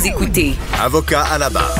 Vous 0.00 0.06
écoutez 0.06 0.52
Avocat 0.80 1.24
à 1.24 1.36
la 1.36 1.50
barre. 1.50 1.76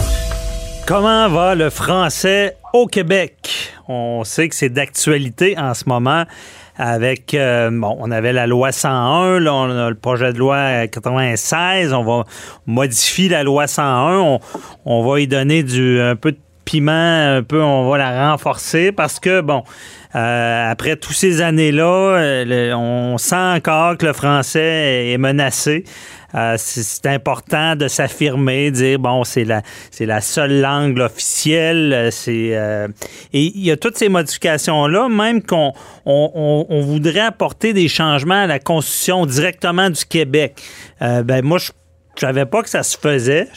Comment 0.86 1.26
va 1.30 1.54
le 1.54 1.70
français 1.70 2.54
au 2.74 2.86
Québec? 2.86 3.72
On 3.88 4.24
sait 4.24 4.50
que 4.50 4.54
c'est 4.54 4.68
d'actualité 4.68 5.58
en 5.58 5.72
ce 5.72 5.88
moment 5.88 6.24
avec, 6.76 7.32
euh, 7.32 7.70
bon, 7.72 7.96
on 7.98 8.10
avait 8.10 8.34
la 8.34 8.46
loi 8.46 8.72
101, 8.72 9.40
là, 9.40 9.54
on 9.54 9.70
a 9.70 9.88
le 9.88 9.94
projet 9.94 10.34
de 10.34 10.38
loi 10.38 10.86
96, 10.88 11.94
on 11.94 12.04
va 12.04 12.24
modifier 12.66 13.30
la 13.30 13.42
loi 13.42 13.66
101, 13.66 14.18
on, 14.18 14.40
on 14.84 15.02
va 15.02 15.20
y 15.20 15.26
donner 15.26 15.62
du, 15.62 15.98
un 15.98 16.14
peu 16.14 16.32
de 16.32 16.38
un 16.78 17.42
peu, 17.42 17.62
on 17.62 17.88
va 17.90 17.98
la 17.98 18.30
renforcer 18.30 18.92
parce 18.92 19.20
que, 19.20 19.40
bon, 19.40 19.62
euh, 20.14 20.70
après 20.70 20.96
tous 20.96 21.12
ces 21.12 21.40
années-là, 21.40 21.84
euh, 21.84 22.72
on 22.74 23.16
sent 23.18 23.36
encore 23.36 23.96
que 23.96 24.06
le 24.06 24.12
français 24.12 25.10
est 25.10 25.18
menacé. 25.18 25.84
Euh, 26.34 26.54
c'est 26.58 27.06
important 27.06 27.74
de 27.74 27.88
s'affirmer, 27.88 28.70
dire 28.70 28.98
bon, 28.98 29.24
c'est 29.24 29.44
la 29.44 29.62
c'est 29.90 30.06
la 30.06 30.20
seule 30.20 30.60
langue 30.60 30.98
officielle. 31.00 31.92
euh, 31.92 32.10
euh, 32.28 32.88
et 33.32 33.42
il 33.42 33.64
y 33.64 33.70
a 33.70 33.76
toutes 33.76 33.96
ces 33.96 34.08
modifications 34.08 34.86
là, 34.86 35.08
même 35.08 35.42
qu'on 35.42 35.72
on, 36.06 36.82
voudrait 36.82 37.20
apporter 37.20 37.72
des 37.72 37.88
changements 37.88 38.42
à 38.42 38.46
la 38.46 38.58
constitution 38.58 39.26
directement 39.26 39.90
du 39.90 40.04
Québec. 40.04 40.60
Euh, 41.02 41.22
ben 41.22 41.44
moi, 41.44 41.58
je 41.58 41.70
savais 42.16 42.46
pas 42.46 42.62
que 42.62 42.68
ça 42.68 42.82
se 42.82 42.96
faisait. 42.96 43.48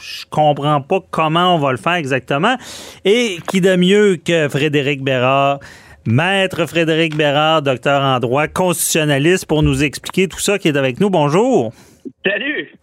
Je 0.00 0.24
comprends 0.30 0.80
pas 0.80 1.00
comment 1.10 1.54
on 1.54 1.58
va 1.58 1.72
le 1.72 1.78
faire 1.78 1.94
exactement. 1.94 2.56
Et 3.04 3.38
qui 3.48 3.60
de 3.60 3.76
mieux 3.76 4.16
que 4.16 4.48
Frédéric 4.48 5.02
Bérard, 5.02 5.60
maître 6.06 6.66
Frédéric 6.66 7.16
Bérard, 7.16 7.62
docteur 7.62 8.02
en 8.02 8.18
droit, 8.20 8.48
constitutionnaliste, 8.48 9.46
pour 9.46 9.62
nous 9.62 9.82
expliquer 9.82 10.28
tout 10.28 10.40
ça 10.40 10.58
qui 10.58 10.68
est 10.68 10.76
avec 10.76 11.00
nous? 11.00 11.10
Bonjour. 11.10 11.72
Salut! 12.24 12.74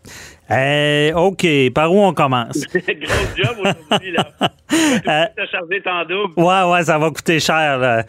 Eh, 0.55 1.11
OK, 1.15 1.45
par 1.73 1.91
où 1.93 1.99
on 2.03 2.13
commence? 2.13 2.63
Gros 2.73 3.35
job 3.35 3.57
aujourd'hui, 3.59 4.11
là. 4.11 4.27
Euh, 4.73 5.25
T'as 5.35 5.45
chargé 5.51 5.81
ton 5.83 6.03
double. 6.09 6.33
Ouais, 6.35 6.63
ouais, 6.71 6.83
ça 6.83 6.97
va 6.97 7.09
coûter 7.11 7.39
cher. 7.39 7.77
là. 7.77 8.03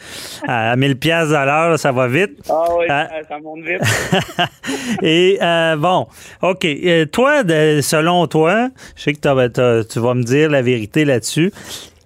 À 0.48 0.74
1000 0.76 0.96
pièces 0.98 1.30
à 1.32 1.44
l'heure, 1.44 1.78
ça 1.78 1.92
va 1.92 2.08
vite. 2.08 2.38
Ah 2.48 2.64
oui, 2.78 2.86
Euh, 2.88 3.04
ça, 3.28 3.38
monte 3.38 3.60
vite. 3.64 3.82
Et 5.02 5.38
euh, 5.42 5.76
bon, 5.76 6.06
OK. 6.40 6.64
Euh, 6.64 7.04
toi, 7.04 7.42
de- 7.42 7.80
selon 7.82 8.26
toi, 8.28 8.68
je 8.96 9.02
sais 9.02 9.12
que 9.12 9.18
t'as- 9.18 9.84
tu 9.84 9.98
vas 10.00 10.14
me 10.14 10.22
dire 10.22 10.48
la 10.50 10.62
vérité 10.62 11.04
là-dessus. 11.04 11.52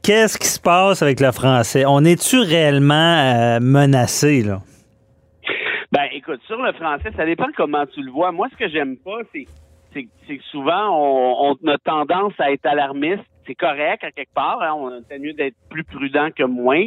Qu'est-ce 0.02 0.38
qui 0.38 0.48
se 0.48 0.58
passe 0.60 1.02
avec 1.02 1.20
le 1.20 1.30
français? 1.30 1.84
On 1.86 2.04
est-tu 2.04 2.40
réellement 2.40 3.58
menacé, 3.60 4.42
là? 4.42 4.60
Ben, 5.92 6.06
écoute, 6.12 6.40
sur 6.48 6.60
le 6.60 6.72
français, 6.72 7.10
ça 7.16 7.24
dépend 7.24 7.46
comment 7.56 7.86
tu 7.86 8.02
le 8.02 8.10
vois. 8.10 8.32
Moi, 8.32 8.48
ce 8.52 8.56
que 8.56 8.68
j'aime 8.70 8.96
pas, 8.96 9.18
c'est 9.32 9.46
c'est 9.98 10.08
c'est 10.26 10.38
que 10.38 10.44
souvent, 10.44 10.90
on, 10.90 11.56
on 11.62 11.68
a 11.68 11.78
tendance 11.78 12.32
à 12.38 12.52
être 12.52 12.66
alarmiste. 12.66 13.24
C'est 13.46 13.54
correct, 13.54 14.04
à 14.04 14.10
quelque 14.10 14.34
part. 14.34 14.62
Hein, 14.62 14.74
on 14.76 14.90
c'est 15.08 15.18
mieux 15.18 15.32
d'être 15.32 15.56
plus 15.70 15.84
prudent 15.84 16.28
que 16.36 16.44
moins. 16.44 16.86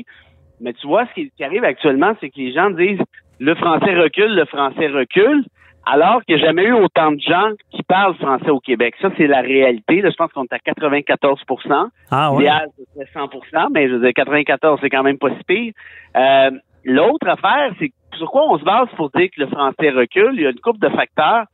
Mais 0.59 0.73
tu 0.73 0.87
vois, 0.87 1.05
ce 1.07 1.13
qui, 1.13 1.31
qui 1.35 1.43
arrive 1.43 1.63
actuellement, 1.63 2.13
c'est 2.19 2.29
que 2.29 2.37
les 2.37 2.53
gens 2.53 2.69
disent 2.69 3.01
le 3.39 3.55
français 3.55 3.95
recule, 3.95 4.35
le 4.35 4.45
français 4.45 4.87
recule, 4.87 5.43
alors 5.87 6.23
qu'il 6.23 6.35
n'y 6.35 6.43
a 6.43 6.45
jamais 6.45 6.65
eu 6.65 6.73
autant 6.73 7.11
de 7.11 7.19
gens 7.19 7.49
qui 7.71 7.81
parlent 7.81 8.13
français 8.15 8.51
au 8.51 8.59
Québec. 8.59 8.93
Ça, 9.01 9.09
c'est 9.17 9.25
la 9.25 9.41
réalité. 9.41 10.01
Là, 10.01 10.11
je 10.11 10.15
pense 10.15 10.31
qu'on 10.31 10.43
est 10.43 10.53
à 10.53 10.59
94% 10.59 11.89
Ah 12.11 12.31
ouais? 12.31 12.37
L'idéal, 12.37 12.67
ce 12.77 12.83
serait 12.93 13.25
100% 13.25 13.67
mais 13.71 13.87
je 13.87 13.95
veux 13.95 14.01
dire, 14.01 14.13
94, 14.13 14.79
c'est 14.81 14.89
quand 14.91 15.01
même 15.01 15.17
pas 15.17 15.29
si 15.29 15.43
pire. 15.45 15.73
Euh, 16.15 16.51
L'autre 16.83 17.27
affaire, 17.27 17.73
c'est 17.79 17.91
sur 18.17 18.31
quoi 18.31 18.51
on 18.51 18.57
se 18.57 18.63
base 18.63 18.87
pour 18.95 19.09
dire 19.11 19.29
que 19.35 19.41
le 19.41 19.47
français 19.47 19.91
recule? 19.91 20.31
Il 20.33 20.41
y 20.41 20.45
a 20.45 20.49
une 20.49 20.59
couple 20.59 20.79
de 20.79 20.89
facteurs, 20.89 21.45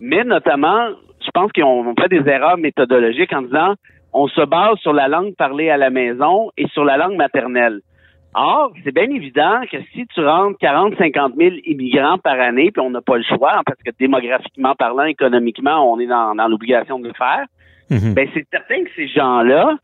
mais 0.00 0.24
notamment, 0.24 0.88
je 1.20 1.30
pense 1.32 1.50
qu'on 1.52 1.86
on 1.86 1.94
fait 2.00 2.08
des 2.08 2.28
erreurs 2.30 2.58
méthodologiques 2.58 3.32
en 3.32 3.42
disant 3.42 3.74
on 4.12 4.26
se 4.28 4.40
base 4.42 4.78
sur 4.78 4.92
la 4.92 5.08
langue 5.08 5.34
parlée 5.36 5.70
à 5.70 5.76
la 5.76 5.90
maison 5.90 6.50
et 6.56 6.66
sur 6.68 6.84
la 6.84 6.96
langue 6.96 7.16
maternelle. 7.16 7.80
Or, 8.34 8.72
c'est 8.84 8.94
bien 8.94 9.10
évident 9.10 9.60
que 9.70 9.78
si 9.92 10.06
tu 10.06 10.24
rentres 10.24 10.58
40, 10.58 10.94
50 10.96 11.34
000 11.36 11.56
immigrants 11.64 12.18
par 12.18 12.38
année, 12.38 12.70
puis 12.70 12.80
on 12.80 12.90
n'a 12.90 13.00
pas 13.00 13.16
le 13.16 13.24
choix, 13.24 13.52
hein, 13.58 13.62
parce 13.66 13.78
que 13.84 13.90
démographiquement 13.98 14.74
parlant, 14.74 15.04
économiquement, 15.04 15.92
on 15.92 15.98
est 15.98 16.06
dans, 16.06 16.34
dans 16.34 16.48
l'obligation 16.48 16.98
de 16.98 17.08
le 17.08 17.14
faire, 17.14 17.44
Mhm. 17.90 18.14
ben 18.14 18.28
c'est 18.34 18.46
certain 18.50 18.84
que 18.84 18.90
ces 18.96 19.08
gens-là 19.08 19.76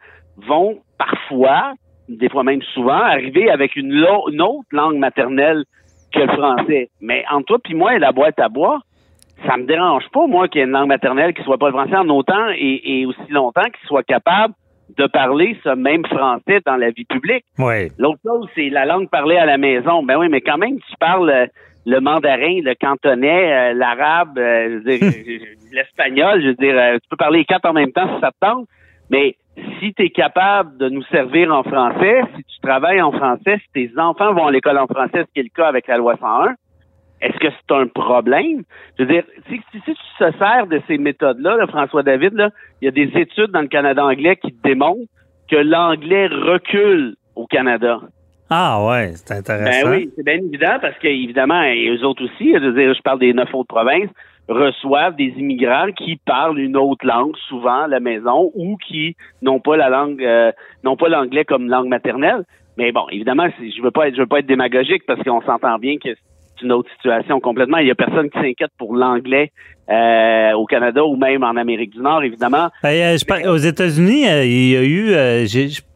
vont 0.46 0.80
parfois, 0.98 1.72
des 2.08 2.28
fois 2.28 2.44
même 2.44 2.60
souvent, 2.74 3.00
arriver 3.00 3.50
avec 3.50 3.76
une 3.76 4.04
autre 4.04 4.66
langue 4.72 4.98
maternelle 4.98 5.64
que 6.12 6.20
le 6.20 6.28
français. 6.28 6.90
Mais 7.00 7.24
entre 7.30 7.46
toi 7.46 7.58
puis 7.64 7.74
moi 7.74 7.94
et 7.94 7.98
la 7.98 8.12
boîte 8.12 8.38
à 8.38 8.48
bois, 8.48 8.80
ça 9.46 9.56
me 9.56 9.64
dérange 9.64 10.04
pas, 10.12 10.26
moi, 10.26 10.48
qu'il 10.48 10.60
y 10.60 10.62
ait 10.62 10.66
une 10.66 10.72
langue 10.72 10.88
maternelle 10.88 11.34
qui 11.34 11.42
soit 11.42 11.58
pas 11.58 11.66
le 11.66 11.72
français 11.72 11.96
en 11.96 12.08
autant 12.08 12.48
et, 12.56 13.00
et 13.00 13.06
aussi 13.06 13.30
longtemps 13.30 13.64
qu'il 13.64 13.86
soit 13.86 14.02
capable 14.02 14.54
de 14.96 15.06
parler 15.06 15.56
ce 15.64 15.70
même 15.70 16.04
français 16.06 16.60
dans 16.64 16.76
la 16.76 16.90
vie 16.90 17.04
publique. 17.04 17.44
Oui. 17.58 17.90
L'autre 17.98 18.20
chose, 18.24 18.48
c'est 18.54 18.68
la 18.68 18.84
langue 18.84 19.08
parlée 19.08 19.36
à 19.36 19.46
la 19.46 19.58
maison. 19.58 20.02
Ben 20.02 20.18
oui, 20.18 20.28
mais 20.30 20.40
quand 20.40 20.58
même, 20.58 20.78
tu 20.78 20.96
parles 20.98 21.30
euh, 21.30 21.46
le 21.86 22.00
mandarin, 22.00 22.60
le 22.62 22.74
cantonais, 22.74 23.52
euh, 23.52 23.74
l'arabe, 23.74 24.38
euh, 24.38 24.80
l'espagnol, 25.72 26.42
je 26.42 26.48
veux 26.48 26.54
dire, 26.54 26.78
euh, 26.78 26.94
tu 26.94 27.08
peux 27.10 27.16
parler 27.16 27.40
les 27.40 27.44
quatre 27.44 27.66
en 27.66 27.72
même 27.72 27.92
temps 27.92 28.08
si 28.14 28.20
ça 28.20 28.30
te 28.30 28.36
tente, 28.40 28.66
mais 29.10 29.36
si 29.80 29.92
tu 29.94 30.04
es 30.04 30.10
capable 30.10 30.76
de 30.78 30.88
nous 30.88 31.02
servir 31.04 31.52
en 31.52 31.62
français, 31.62 32.22
si 32.36 32.44
tu 32.44 32.60
travailles 32.62 33.02
en 33.02 33.12
français, 33.12 33.58
si 33.58 33.88
tes 33.88 33.98
enfants 33.98 34.32
vont 34.32 34.46
à 34.46 34.50
l'école 34.50 34.78
en 34.78 34.86
français, 34.86 35.24
ce 35.26 35.32
qui 35.32 35.40
est 35.40 35.44
le 35.44 35.54
cas 35.54 35.68
avec 35.68 35.86
la 35.86 35.96
loi 35.96 36.16
101, 36.16 36.54
est-ce 37.24 37.38
que 37.38 37.48
c'est 37.50 37.74
un 37.74 37.86
problème? 37.86 38.62
Je 38.98 39.04
veux 39.04 39.12
dire, 39.12 39.24
si, 39.48 39.56
si- 39.72 39.80
si 39.84 39.94
tu 39.94 40.02
te 40.18 40.38
sers 40.38 40.66
de 40.68 40.80
ces 40.86 40.98
méthodes-là, 40.98 41.56
là, 41.56 41.66
François 41.66 42.02
David, 42.02 42.34
là, 42.34 42.50
il 42.80 42.84
y 42.84 42.88
a 42.88 42.90
des 42.90 43.10
études 43.20 43.50
dans 43.50 43.62
le 43.62 43.68
Canada 43.68 44.04
anglais 44.04 44.36
qui 44.36 44.54
démontrent 44.62 45.08
que 45.50 45.56
l'anglais 45.56 46.26
recule 46.26 47.16
au 47.36 47.46
Canada. 47.46 48.00
Ah 48.50 48.84
ouais, 48.86 49.12
c'est 49.14 49.32
intéressant. 49.32 49.88
Ben 49.88 49.90
oui, 49.96 50.10
c'est 50.16 50.24
bien 50.24 50.36
évident 50.38 50.76
parce 50.80 50.96
qu'évidemment, 50.98 51.62
et 51.62 51.88
eux 51.88 52.04
autres 52.04 52.24
aussi, 52.24 52.52
je 52.52 52.58
veux 52.58 52.72
dire, 52.74 52.94
je 52.94 53.02
parle 53.02 53.18
des 53.18 53.32
neuf 53.32 53.52
autres 53.54 53.68
provinces, 53.74 54.10
reçoivent 54.48 55.16
des 55.16 55.32
immigrants 55.38 55.90
qui 55.96 56.16
parlent 56.26 56.58
une 56.58 56.76
autre 56.76 57.06
langue 57.06 57.34
souvent 57.48 57.84
à 57.84 57.88
la 57.88 58.00
maison 58.00 58.50
ou 58.54 58.76
qui 58.76 59.16
n'ont 59.42 59.60
pas 59.60 59.76
la 59.76 59.88
langue, 59.88 60.22
euh, 60.22 60.52
n'ont 60.84 60.96
pas 60.96 61.08
l'anglais 61.08 61.44
comme 61.46 61.68
langue 61.68 61.88
maternelle. 61.88 62.44
Mais 62.76 62.92
bon, 62.92 63.06
évidemment, 63.10 63.46
je 63.58 63.82
veux 63.82 63.90
pas 63.90 64.08
être, 64.08 64.14
je 64.16 64.20
veux 64.20 64.26
pas 64.26 64.40
être 64.40 64.46
démagogique 64.46 65.04
parce 65.06 65.22
qu'on 65.22 65.40
s'entend 65.42 65.78
bien 65.78 65.96
que 65.96 66.10
c'est 66.58 66.64
une 66.64 66.72
autre 66.72 66.90
situation 66.96 67.40
complètement. 67.40 67.78
Il 67.78 67.86
y 67.88 67.90
a 67.90 67.94
personne 67.94 68.30
qui 68.30 68.38
s'inquiète 68.38 68.70
pour 68.78 68.94
l'anglais 68.96 69.52
euh, 69.90 70.52
au 70.52 70.66
Canada 70.66 71.04
ou 71.04 71.16
même 71.16 71.42
en 71.42 71.56
Amérique 71.56 71.90
du 71.90 72.00
Nord, 72.00 72.22
évidemment. 72.22 72.70
Ben, 72.82 72.90
euh, 72.90 73.18
je 73.18 73.24
par- 73.24 73.44
aux 73.44 73.56
États-Unis, 73.56 74.26
euh, 74.28 74.44
il 74.44 74.70
y 74.70 74.76
a 74.76 74.82
eu, 74.82 75.12
euh, 75.12 75.44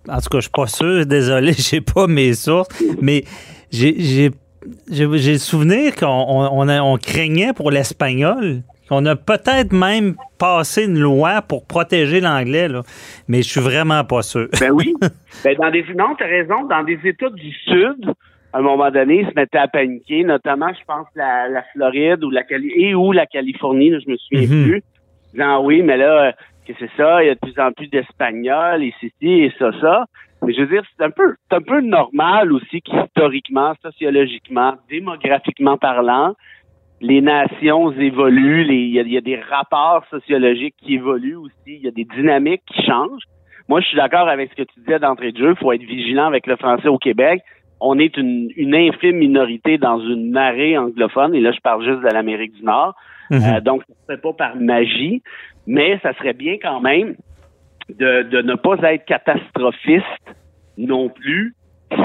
en 0.08 0.20
tout 0.20 0.28
cas, 0.28 0.38
je 0.38 0.40
suis 0.42 0.50
pas 0.50 0.66
sûr, 0.66 1.06
désolé, 1.06 1.52
j'ai 1.58 1.80
pas 1.80 2.06
mes 2.06 2.34
sources, 2.34 2.68
mais 3.00 3.24
j'ai 3.70 3.92
le 4.90 5.38
souvenir 5.38 5.94
qu'on 5.94 6.06
on, 6.06 6.68
on 6.68 6.68
on 6.68 6.96
craignait 6.96 7.52
pour 7.54 7.70
l'espagnol, 7.70 8.62
qu'on 8.88 9.04
a 9.06 9.16
peut-être 9.16 9.72
même 9.72 10.16
passé 10.38 10.84
une 10.84 10.98
loi 10.98 11.42
pour 11.42 11.66
protéger 11.66 12.20
l'anglais, 12.20 12.68
là, 12.68 12.82
mais 13.28 13.42
je 13.42 13.48
suis 13.48 13.60
vraiment 13.60 14.04
pas 14.04 14.22
sûr. 14.22 14.48
Ben 14.60 14.70
oui. 14.70 14.94
ben 15.44 15.56
dans 15.60 15.70
des 15.70 15.84
non, 15.96 16.14
t'as 16.18 16.26
raison. 16.26 16.64
Dans 16.64 16.82
des 16.84 16.98
États 17.04 17.30
du 17.30 17.52
Sud, 17.64 18.12
à 18.52 18.58
un 18.58 18.62
moment 18.62 18.90
donné, 18.90 19.20
ils 19.20 19.28
se 19.28 19.34
mettaient 19.34 19.58
à 19.58 19.68
paniquer, 19.68 20.24
notamment, 20.24 20.68
je 20.72 20.84
pense, 20.86 21.06
la, 21.14 21.48
la 21.48 21.62
Floride 21.74 22.24
ou 22.24 22.30
la 22.30 22.42
Cali 22.44 22.70
et 22.74 22.94
ou 22.94 23.12
la 23.12 23.26
Californie, 23.26 23.90
là, 23.90 23.98
je 24.04 24.10
me 24.10 24.16
souviens 24.16 24.48
Mhm. 24.48 24.64
plus. 24.64 24.82
Disant 25.32 25.62
oui, 25.64 25.82
mais 25.82 25.96
là, 25.98 26.28
euh, 26.28 26.32
que 26.66 26.72
c'est 26.78 26.90
ça, 26.96 27.22
il 27.22 27.26
y 27.26 27.30
a 27.30 27.34
de 27.34 27.40
plus 27.40 27.58
en 27.60 27.72
plus 27.72 27.88
d'Espagnols 27.88 28.82
et 28.82 28.94
ceci 29.00 29.12
et 29.44 29.52
ça, 29.58 29.70
ça. 29.80 30.04
Mais 30.42 30.52
je 30.54 30.60
veux 30.60 30.66
dire, 30.68 30.82
c'est 30.96 31.04
un 31.04 31.10
peu, 31.10 31.34
c'est 31.50 31.56
un 31.56 31.60
peu 31.62 31.80
normal 31.80 32.52
aussi 32.52 32.80
qu'historiquement, 32.80 33.74
sociologiquement, 33.82 34.74
démographiquement 34.88 35.76
parlant, 35.76 36.34
les 37.00 37.20
nations 37.20 37.92
évoluent, 37.92 38.64
il 38.68 38.96
y, 38.96 39.12
y 39.12 39.16
a 39.16 39.20
des 39.20 39.40
rapports 39.40 40.04
sociologiques 40.10 40.74
qui 40.78 40.94
évoluent 40.94 41.36
aussi, 41.36 41.52
il 41.66 41.80
y 41.82 41.88
a 41.88 41.90
des 41.92 42.04
dynamiques 42.04 42.62
qui 42.66 42.82
changent. 42.84 43.22
Moi, 43.68 43.80
je 43.80 43.86
suis 43.88 43.96
d'accord 43.96 44.28
avec 44.28 44.50
ce 44.50 44.56
que 44.56 44.62
tu 44.62 44.80
disais 44.80 44.98
d'entrée 44.98 45.32
de 45.32 45.38
jeu. 45.38 45.50
Il 45.50 45.56
faut 45.58 45.72
être 45.72 45.82
vigilant 45.82 46.26
avec 46.26 46.46
le 46.46 46.56
français 46.56 46.88
au 46.88 46.98
Québec. 46.98 47.42
On 47.80 47.98
est 47.98 48.16
une, 48.16 48.50
une 48.56 48.74
infime 48.74 49.16
minorité 49.16 49.78
dans 49.78 50.00
une 50.00 50.30
marée 50.30 50.76
anglophone, 50.76 51.34
et 51.34 51.40
là, 51.40 51.52
je 51.52 51.60
parle 51.60 51.84
juste 51.84 52.02
de 52.02 52.12
l'Amérique 52.12 52.54
du 52.54 52.64
Nord. 52.64 52.94
Mhm. 53.30 53.42
Euh, 53.42 53.60
donc, 53.60 53.82
ne 53.88 53.94
serait 54.06 54.20
pas 54.20 54.32
par 54.32 54.56
magie, 54.56 55.22
mais 55.66 55.98
ça 56.02 56.12
serait 56.14 56.32
bien 56.32 56.56
quand 56.60 56.80
même 56.80 57.14
de, 57.88 58.22
de 58.22 58.42
ne 58.42 58.54
pas 58.54 58.76
être 58.92 59.04
catastrophiste 59.04 60.04
non 60.76 61.08
plus 61.08 61.54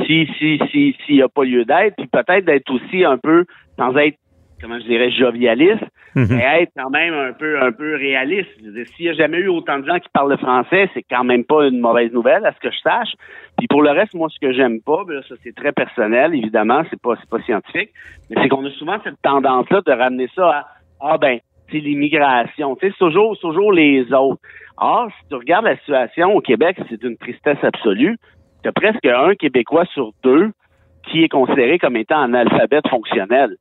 si 0.05 0.27
si 0.39 0.59
si 0.71 0.95
s'il 1.05 1.15
n'y 1.15 1.21
a 1.21 1.29
pas 1.29 1.43
lieu 1.43 1.65
d'être, 1.65 1.95
puis 1.97 2.07
peut-être 2.07 2.45
d'être 2.45 2.71
aussi 2.71 3.03
un 3.03 3.17
peu 3.17 3.45
sans 3.77 3.95
être 3.97 4.17
comment 4.63 4.79
je 4.79 4.85
dirais 4.85 5.11
jovialiste, 5.11 5.83
Mhm. 6.15 6.27
mais 6.29 6.61
être 6.61 6.71
quand 6.77 6.89
même 6.89 7.13
un 7.13 7.33
peu 7.33 7.61
un 7.61 7.71
peu 7.71 7.95
réaliste. 7.95 8.49
S'il 8.95 9.05
n'y 9.05 9.09
a 9.09 9.13
jamais 9.13 9.39
eu 9.39 9.49
autant 9.49 9.77
de 9.79 9.85
gens 9.85 9.99
qui 9.99 10.07
parlent 10.13 10.31
le 10.31 10.37
français, 10.37 10.89
c'est 10.93 11.03
quand 11.03 11.23
même 11.25 11.43
pas 11.43 11.67
une 11.67 11.79
mauvaise 11.79 12.11
nouvelle, 12.13 12.45
à 12.45 12.53
ce 12.53 12.59
que 12.59 12.71
je 12.71 12.77
sache. 12.79 13.11
Puis 13.57 13.67
pour 13.67 13.81
le 13.83 13.89
reste, 13.91 14.13
moi, 14.13 14.29
ce 14.29 14.39
que 14.39 14.53
j'aime 14.53 14.79
pas, 14.81 15.03
ben 15.05 15.15
là, 15.15 15.21
ça 15.27 15.35
c'est 15.43 15.53
très 15.53 15.73
personnel, 15.73 16.33
évidemment, 16.33 16.83
c'est 16.89 17.01
pas 17.01 17.15
c'est 17.19 17.29
pas 17.29 17.41
scientifique, 17.41 17.89
mais 18.29 18.41
c'est 18.41 18.47
qu'on 18.47 18.65
a 18.65 18.71
souvent 18.71 18.97
cette 19.03 19.21
tendance-là 19.21 19.81
de 19.85 19.91
ramener 19.91 20.29
ça 20.33 20.49
à 20.49 20.67
ah 21.01 21.17
ben 21.17 21.39
c'est 21.71 21.79
l'immigration, 21.79 22.75
tu 22.75 22.87
sais, 22.87 22.93
c'est 22.97 23.05
toujours 23.05 23.37
toujours 23.39 23.73
les 23.73 24.11
autres. 24.13 24.41
Or, 24.77 25.09
si 25.19 25.27
tu 25.29 25.35
regardes 25.35 25.65
la 25.65 25.77
situation 25.77 26.33
au 26.35 26.41
Québec, 26.41 26.77
c'est 26.89 27.03
une 27.03 27.17
tristesse 27.17 27.61
absolue. 27.63 28.17
Tu 28.63 28.69
as 28.69 28.71
presque 28.71 29.05
un 29.05 29.35
Québécois 29.35 29.85
sur 29.93 30.11
deux 30.23 30.51
qui 31.09 31.23
est 31.23 31.29
considéré 31.29 31.79
comme 31.79 31.97
étant 31.97 32.21
analphabète 32.21 32.87
fonctionnel. 32.87 33.57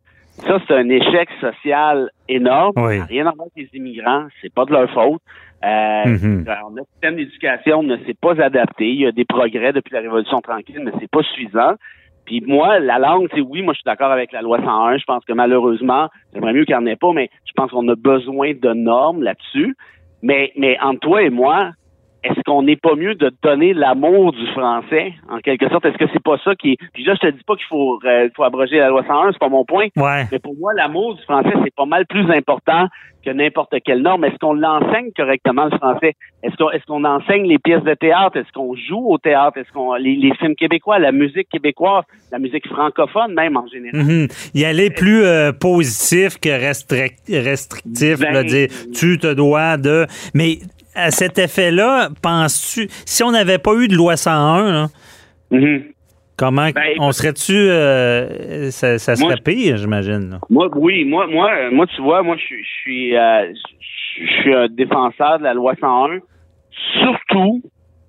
Ça, 0.46 0.58
c'est 0.66 0.74
un 0.74 0.88
échec 0.88 1.28
social 1.40 2.10
énorme. 2.28 2.72
Oui. 2.76 3.00
Rien 3.08 3.26
à 3.26 3.32
voir 3.32 3.46
avec 3.54 3.70
les 3.72 3.78
immigrants, 3.78 4.26
c'est 4.40 4.52
pas 4.52 4.64
de 4.64 4.72
leur 4.72 4.90
faute. 4.90 5.20
Euh, 5.64 6.04
Mhm. 6.06 6.44
notre 6.74 6.88
système 6.92 7.16
d'éducation 7.16 7.82
ne 7.84 7.96
s'est 7.98 8.16
pas 8.20 8.40
adapté. 8.42 8.88
Il 8.88 9.00
y 9.00 9.06
a 9.06 9.12
des 9.12 9.24
progrès 9.24 9.72
depuis 9.72 9.92
la 9.94 10.00
Révolution 10.00 10.40
tranquille, 10.40 10.80
mais 10.84 10.90
c'est 11.00 11.10
pas 11.10 11.22
suffisant. 11.22 11.74
Puis 12.24 12.40
moi, 12.46 12.78
la 12.80 12.98
langue, 12.98 13.28
c'est 13.34 13.40
oui, 13.40 13.62
moi 13.62 13.72
je 13.74 13.78
suis 13.78 13.84
d'accord 13.84 14.10
avec 14.10 14.32
la 14.32 14.42
loi 14.42 14.58
101. 14.62 14.96
Je 14.98 15.04
pense 15.04 15.24
que 15.24 15.32
malheureusement, 15.32 16.08
j'aimerais 16.32 16.52
mieux 16.52 16.64
qu'il 16.64 16.76
n'y 16.76 16.82
en 16.82 16.86
ait 16.86 16.96
pas, 16.96 17.12
mais 17.12 17.30
je 17.46 17.52
pense 17.54 17.70
qu'on 17.70 17.86
a 17.88 17.94
besoin 17.96 18.52
de 18.54 18.72
normes 18.72 19.22
là-dessus. 19.22 19.76
Mais, 20.22 20.52
mais 20.56 20.76
entre 20.80 21.00
toi 21.00 21.22
et 21.22 21.30
moi, 21.30 21.70
est-ce 22.24 22.40
qu'on 22.46 22.62
n'est 22.62 22.76
pas 22.76 22.94
mieux 22.94 23.14
de 23.14 23.32
donner 23.42 23.74
l'amour 23.74 24.32
du 24.32 24.46
français, 24.48 25.12
en 25.30 25.38
quelque 25.38 25.68
sorte? 25.68 25.84
Est-ce 25.86 25.98
que 25.98 26.04
c'est 26.12 26.22
pas 26.22 26.36
ça 26.44 26.54
qui 26.54 26.72
est... 26.72 26.76
Puis 26.94 27.04
là, 27.04 27.14
je 27.20 27.28
te 27.28 27.32
dis 27.32 27.42
pas 27.44 27.56
qu'il 27.56 27.66
faut, 27.66 27.98
euh, 28.04 28.28
faut 28.36 28.44
abroger 28.44 28.78
la 28.78 28.88
loi 28.88 29.02
101, 29.06 29.32
c'est 29.32 29.38
pas 29.38 29.48
mon 29.48 29.64
point. 29.64 29.86
Ouais. 29.96 30.26
Mais 30.30 30.38
pour 30.38 30.54
moi, 30.56 30.72
l'amour 30.74 31.16
du 31.16 31.22
français, 31.22 31.50
c'est 31.64 31.74
pas 31.74 31.84
mal 31.86 32.06
plus 32.06 32.30
important 32.30 32.86
que 33.24 33.30
n'importe 33.30 33.74
quelle 33.84 34.02
norme. 34.02 34.24
Est-ce 34.24 34.36
qu'on 34.38 34.52
l'enseigne 34.54 35.10
correctement, 35.16 35.66
le 35.66 35.76
français? 35.78 36.14
Est-ce 36.42 36.56
qu'on 36.56 36.70
est-ce 36.72 36.84
qu'on 36.86 37.04
enseigne 37.04 37.46
les 37.46 37.58
pièces 37.58 37.84
de 37.84 37.94
théâtre? 37.94 38.36
Est-ce 38.36 38.50
qu'on 38.52 38.74
joue 38.74 39.04
au 39.12 39.16
théâtre? 39.18 39.58
Est-ce 39.58 39.70
qu'on 39.72 39.94
les, 39.94 40.16
les 40.16 40.34
films 40.36 40.56
québécois, 40.56 40.98
la 40.98 41.12
musique 41.12 41.48
québécoise, 41.48 42.02
la 42.32 42.40
musique 42.40 42.66
francophone 42.66 43.32
même 43.34 43.56
en 43.56 43.66
général? 43.68 44.00
Mhm. 44.04 44.28
Y 44.54 44.64
aller 44.64 44.90
plus 44.90 45.22
euh, 45.24 45.52
positif 45.52 46.38
que 46.40 46.48
restric- 46.48 47.14
restrictif, 47.28 48.18
Ben, 48.18 48.32
là, 48.32 48.42
dire 48.42 48.68
tu 48.92 49.18
te 49.18 49.32
dois 49.32 49.76
de. 49.76 50.06
Mais 50.34 50.58
à 50.94 51.10
cet 51.10 51.38
effet-là, 51.38 52.08
penses-tu, 52.22 52.86
si 53.06 53.22
on 53.22 53.30
n'avait 53.30 53.58
pas 53.58 53.72
eu 53.74 53.88
de 53.88 53.94
loi 53.94 54.16
101, 54.16 54.72
là, 54.72 54.86
Mhm. 55.50 55.84
comment 56.38 56.68
Ben, 56.74 56.94
on 56.98 57.12
serait-tu, 57.12 57.52
euh, 57.54 58.70
ça, 58.70 58.98
ça 58.98 59.14
Moi, 59.20 59.32
serait 59.32 59.42
pire, 59.42 59.76
j'imagine. 59.76 60.38
Moi, 60.50 60.68
oui, 60.76 61.04
moi, 61.04 61.26
moi, 61.26 61.50
euh, 61.52 61.70
moi, 61.70 61.86
tu 61.86 62.00
vois, 62.02 62.22
moi, 62.22 62.36
je 62.36 62.42
suis, 62.44 62.62
je 62.64 62.70
suis, 62.82 63.16
euh, 63.16 63.52
je 63.80 64.26
suis 64.42 64.54
un 64.54 64.68
défenseur 64.68 65.38
de 65.38 65.44
la 65.44 65.54
loi 65.54 65.74
101, 65.80 66.18
surtout, 67.00 67.62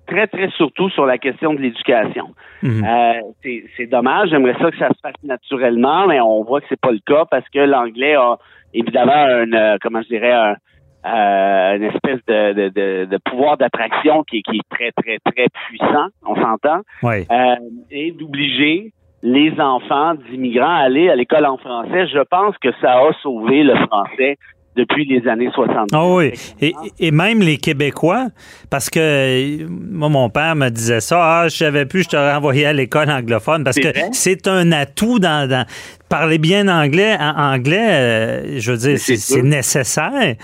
très, 0.06 0.26
très 0.26 0.48
surtout 0.50 0.90
sur 0.90 1.06
la 1.06 1.18
question 1.18 1.54
de 1.54 1.60
l'éducation. 1.60 2.34
Mhm. 2.62 2.84
Euh, 2.84 3.12
c'est 3.42 3.64
c'est 3.76 3.86
dommage, 3.86 4.30
j'aimerais 4.30 4.56
ça 4.60 4.70
que 4.70 4.78
ça 4.78 4.88
se 4.88 5.00
fasse 5.02 5.22
naturellement, 5.22 6.06
mais 6.06 6.20
on 6.20 6.42
voit 6.44 6.60
que 6.60 6.66
c'est 6.68 6.80
pas 6.80 6.92
le 6.92 7.00
cas 7.06 7.24
parce 7.30 7.48
que 7.50 7.58
l'anglais 7.60 8.14
a 8.14 8.36
évidemment 8.72 9.12
un, 9.12 9.52
euh, 9.52 9.76
comment 9.82 10.02
je 10.02 10.08
dirais, 10.08 10.32
un, 10.32 10.56
euh, 11.06 11.76
une 11.76 11.82
espèce 11.84 12.20
de, 12.26 12.52
de, 12.54 12.68
de, 12.68 13.04
de 13.06 13.18
pouvoir 13.30 13.56
d'attraction 13.56 14.22
qui, 14.24 14.38
est- 14.38 14.42
qui 14.42 14.56
est 14.58 14.68
très, 14.70 14.90
très, 14.92 15.18
très 15.32 15.46
puissant, 15.68 16.06
on 16.26 16.34
s'entend, 16.36 16.80
Ouais. 17.02 17.26
euh, 17.30 17.54
et 17.90 18.12
d'obliger 18.12 18.92
les 19.22 19.52
enfants 19.58 20.14
d'immigrants 20.14 20.68
à 20.76 20.84
aller 20.84 21.08
à 21.08 21.16
l'école 21.16 21.46
en 21.46 21.56
français. 21.56 22.06
Je 22.08 22.22
pense 22.30 22.56
que 22.58 22.68
ça 22.80 22.92
a 22.98 23.10
sauvé 23.22 23.62
le 23.62 23.74
français 23.86 24.36
depuis 24.76 25.04
les 25.04 25.26
années 25.28 25.48
70. 25.54 25.86
Ah 25.94 26.04
oui. 26.04 26.32
Et, 26.60 26.74
et 26.98 27.10
même 27.12 27.38
les 27.40 27.58
Québécois, 27.58 28.26
parce 28.70 28.90
que 28.90 29.64
moi, 29.68 30.08
mon 30.08 30.28
père 30.30 30.56
me 30.56 30.68
disait 30.68 30.98
ça, 31.00 31.42
ah, 31.42 31.48
je 31.48 31.56
savais 31.56 31.86
plus, 31.86 32.02
je 32.02 32.08
t'aurais 32.08 32.34
envoyé 32.34 32.66
à 32.66 32.72
l'école 32.72 33.08
anglophone, 33.08 33.62
parce 33.62 33.78
que 33.78 33.88
c'est 34.12 34.48
un 34.48 34.72
atout 34.72 35.20
dans, 35.20 35.48
dans- 35.48 35.64
parler 36.10 36.38
bien 36.38 36.66
anglais. 36.68 37.16
En 37.20 37.54
anglais, 37.54 37.88
euh, 37.92 38.58
je 38.58 38.72
veux 38.72 38.78
dire, 38.78 38.98
c'est 38.98 39.42
nécessaire. 39.42 40.34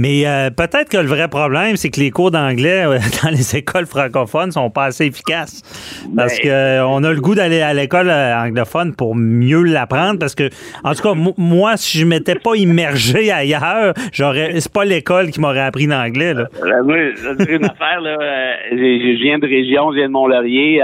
Mais 0.00 0.26
euh, 0.28 0.50
peut-être 0.50 0.88
que 0.88 0.96
le 0.98 1.08
vrai 1.08 1.26
problème, 1.26 1.74
c'est 1.76 1.90
que 1.90 1.98
les 1.98 2.12
cours 2.12 2.30
d'anglais 2.30 2.84
euh, 2.86 2.98
dans 3.24 3.30
les 3.30 3.56
écoles 3.56 3.86
francophones 3.86 4.52
sont 4.52 4.70
pas 4.70 4.84
assez 4.84 5.06
efficaces. 5.06 5.62
Parce 6.16 6.36
Ben, 6.36 6.42
que 6.44 6.48
euh, 6.48 6.86
on 6.86 7.02
a 7.02 7.12
le 7.12 7.20
goût 7.20 7.34
d'aller 7.34 7.60
à 7.62 7.74
l'école 7.74 8.08
euh, 8.08 8.38
anglophone 8.38 8.94
pour 8.94 9.16
mieux 9.16 9.64
l'apprendre. 9.64 10.20
Parce 10.20 10.36
que, 10.36 10.50
en 10.84 10.94
tout 10.94 11.02
cas, 11.02 11.14
mo- 11.14 11.34
moi, 11.36 11.76
si 11.76 11.98
je 11.98 12.06
m'étais 12.06 12.36
pas 12.36 12.54
immergé 12.54 13.32
ailleurs, 13.42 13.92
j'aurais. 14.12 14.60
C'est 14.60 14.72
pas 14.72 14.84
l'école 14.84 15.30
qui 15.32 15.40
m'aurait 15.40 15.60
appris 15.66 15.86
l'anglais. 15.86 16.32
Là. 16.32 16.44
Moi, 16.84 16.96
une 17.48 17.64
affaire, 17.64 18.00
là. 18.00 18.16
je 18.70 19.22
viens 19.22 19.40
de 19.40 19.46
région, 19.48 19.90
je 19.90 19.96
viens 19.96 20.06
de 20.06 20.12
Mont-Laurier. 20.12 20.80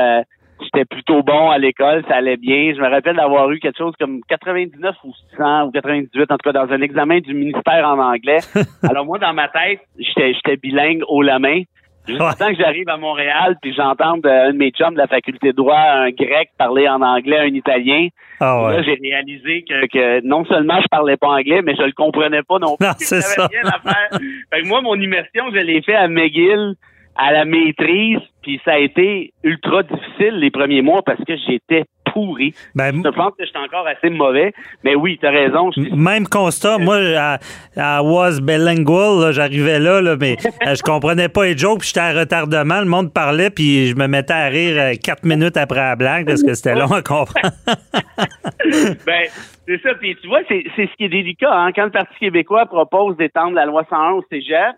J'étais 0.62 0.84
plutôt 0.84 1.22
bon 1.22 1.50
à 1.50 1.58
l'école, 1.58 2.04
ça 2.08 2.16
allait 2.16 2.36
bien. 2.36 2.72
Je 2.74 2.80
me 2.80 2.88
rappelle 2.88 3.16
d'avoir 3.16 3.50
eu 3.50 3.58
quelque 3.58 3.78
chose 3.78 3.94
comme 3.98 4.20
99 4.28 4.94
ou 5.04 5.12
100 5.36 5.64
ou 5.66 5.70
98, 5.72 6.30
en 6.30 6.36
tout 6.36 6.50
cas 6.50 6.52
dans 6.52 6.72
un 6.72 6.80
examen 6.80 7.18
du 7.20 7.34
ministère 7.34 7.86
en 7.86 7.98
anglais. 7.98 8.38
Alors 8.88 9.04
moi, 9.04 9.18
dans 9.18 9.32
ma 9.34 9.48
tête, 9.48 9.80
j'étais 9.98 10.32
j'étais 10.34 10.56
bilingue 10.56 11.02
haut 11.08 11.22
la 11.22 11.38
main. 11.38 11.62
Ouais. 12.06 12.18
temps 12.38 12.50
que 12.50 12.56
j'arrive 12.58 12.88
à 12.90 12.98
Montréal, 12.98 13.56
puis 13.62 13.72
j'entende 13.74 14.26
euh, 14.26 14.48
un 14.48 14.52
de 14.52 14.58
mes 14.58 14.70
chums 14.72 14.92
de 14.92 14.98
la 14.98 15.06
faculté 15.06 15.52
de 15.52 15.56
droit, 15.56 15.74
un 15.78 16.10
grec, 16.10 16.50
parler 16.58 16.86
en 16.86 17.00
anglais, 17.00 17.38
un 17.38 17.54
italien. 17.54 18.08
Ah 18.40 18.60
Là, 18.60 18.76
ouais. 18.76 18.84
j'ai 18.84 18.98
réalisé 19.02 19.64
que, 19.66 19.86
que 19.86 20.20
non 20.26 20.44
seulement 20.44 20.78
je 20.82 20.86
parlais 20.90 21.16
pas 21.16 21.28
anglais, 21.28 21.62
mais 21.64 21.74
je 21.74 21.82
le 21.82 21.92
comprenais 21.92 22.42
pas 22.42 22.58
non 22.58 22.76
plus. 22.76 22.86
Non, 22.86 22.92
c'est 22.98 23.22
ça. 23.22 23.46
rien 23.46 23.62
à 23.64 23.78
faire. 23.80 24.20
Fait 24.52 24.60
que 24.62 24.66
moi, 24.68 24.82
mon 24.82 24.96
immersion, 25.00 25.44
je 25.54 25.60
l'ai 25.60 25.80
fait 25.80 25.94
à 25.94 26.06
McGill, 26.06 26.74
à 27.16 27.32
la 27.32 27.44
maîtrise, 27.44 28.19
puis 28.43 28.61
ça 28.64 28.72
a 28.72 28.78
été 28.78 29.32
ultra 29.43 29.82
difficile 29.82 30.38
les 30.38 30.50
premiers 30.50 30.82
mois 30.82 31.02
parce 31.02 31.22
que 31.25 31.34
j'étais 31.37 31.84
pourri. 32.12 32.55
Ben, 32.75 32.94
Je 33.05 33.08
pense 33.11 33.32
que 33.37 33.44
j'étais 33.44 33.58
encore 33.58 33.87
assez 33.87 34.11
mauvais, 34.11 34.52
mais 34.82 34.94
oui, 34.94 35.19
t'as 35.20 35.31
raison. 35.31 35.70
Même 35.76 36.26
constat, 36.26 36.78
moi, 36.78 36.99
à, 37.16 37.38
à 37.76 38.02
was 38.02 38.40
bilingual, 38.40 39.32
j'arrivais 39.32 39.78
là, 39.78 40.00
là, 40.00 40.16
mais 40.19 40.37
euh, 40.66 40.75
je 40.75 40.82
comprenais 40.82 41.28
pas 41.28 41.44
les 41.44 41.58
jokes, 41.58 41.81
puis 41.81 41.88
j'étais 41.88 42.00
à 42.00 42.12
retardement, 42.12 42.81
le 42.81 42.86
monde 42.86 43.12
parlait, 43.12 43.50
puis 43.50 43.86
je 43.86 43.96
me 43.96 44.06
mettais 44.06 44.32
à 44.32 44.46
rire 44.46 44.77
euh, 44.79 44.93
quatre 45.03 45.24
minutes 45.24 45.56
après 45.56 45.81
la 45.81 45.96
blague 45.96 46.27
parce 46.27 46.43
que 46.43 46.55
c'était 46.55 46.74
long 46.74 46.93
à 46.93 47.03
comprendre. 47.03 47.55
ben, 49.06 49.24
c'est 49.67 49.81
ça. 49.82 49.94
Puis 50.00 50.17
tu 50.20 50.29
vois, 50.29 50.41
c'est 50.48 50.65
c'est 50.77 50.86
ce 50.86 50.96
qui 50.96 51.05
est 51.05 51.08
délicat. 51.08 51.53
Hein? 51.53 51.72
Quand 51.72 51.84
le 51.84 51.91
Parti 51.91 52.15
québécois 52.19 52.67
propose 52.67 53.17
d'étendre 53.17 53.55
la 53.55 53.67
loi 53.67 53.84
101 53.88 54.12
au 54.12 54.24
cégep, 54.31 54.77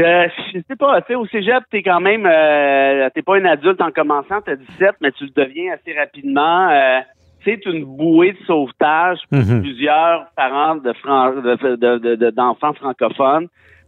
euh, 0.00 0.28
je 0.54 0.60
sais 0.68 0.76
pas, 0.76 1.00
tu 1.02 1.08
sais, 1.08 1.14
au 1.14 1.26
cégep, 1.26 1.62
t'es 1.70 1.82
quand 1.82 2.00
même, 2.00 2.26
euh, 2.26 3.08
t'es 3.14 3.22
pas 3.22 3.36
un 3.36 3.44
adulte 3.44 3.80
en 3.80 3.90
commençant, 3.90 4.40
t'as 4.44 4.56
17, 4.56 4.96
mais 5.00 5.12
tu 5.12 5.24
le 5.24 5.30
deviens 5.44 5.72
assez 5.74 5.96
rapidement. 5.98 6.68
Euh, 6.70 7.00
c'est 7.44 7.64
une 7.66 7.84
bouée 7.84 8.32
de 8.32 8.44
sauvetage 8.46 9.18
pour 9.30 9.38
Mhm. 9.38 9.62
plusieurs 9.62 10.26
parents 10.36 10.76
de 10.76 10.92
fran- 10.94 11.30
de- 11.34 11.76
de- 11.76 11.98
de- 11.98 12.14
de- 12.16 12.30
d'enfants 12.30 12.72
francophones 12.74 13.46